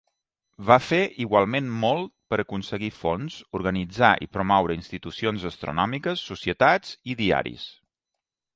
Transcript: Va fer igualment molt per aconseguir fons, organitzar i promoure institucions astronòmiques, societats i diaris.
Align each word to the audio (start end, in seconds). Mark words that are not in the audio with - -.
Va 0.69 0.77
fer 0.85 1.01
igualment 1.25 1.67
molt 1.83 2.09
per 2.33 2.39
aconseguir 2.43 2.89
fons, 3.01 3.37
organitzar 3.61 4.11
i 4.27 4.29
promoure 4.39 4.79
institucions 4.81 5.47
astronòmiques, 5.53 6.27
societats 6.33 6.99
i 7.15 7.21
diaris. 7.25 7.71